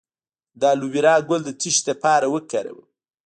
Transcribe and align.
د 0.59 0.61
الوویرا 0.73 1.15
ګل 1.29 1.41
د 1.45 1.49
څه 1.61 1.69
لپاره 1.89 2.25
وکاروم؟ 2.33 2.87